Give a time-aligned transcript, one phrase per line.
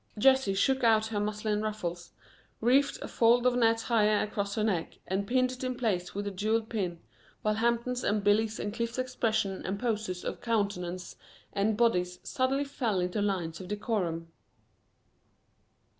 [0.17, 2.09] Jessie shook out her muslin ruffles,
[2.59, 6.25] reefed a fold of net higher across her neck, and pinned it in place with
[6.25, 6.99] a jeweled pin,
[7.43, 11.17] while Hampton's and Billy's and Cliff's expressions and poses of countenance
[11.53, 14.29] and bodies suddenly fell into lines of decorum.